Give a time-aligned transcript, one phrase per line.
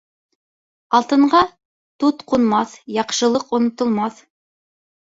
[0.99, 1.43] Алтынға
[2.05, 4.23] тут ҡунмаҫ, яҡшылыҡ онотолмаҫ.